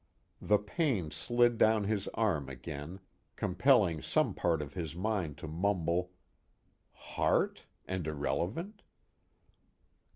[0.41, 3.01] The pain slid down his arm again,
[3.35, 6.09] compelling some part of his mind to mumble:
[6.97, 7.65] _Heart?
[7.85, 8.81] and irrelevant?